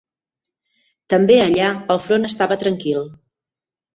[1.13, 3.05] També allà el front estava tranquil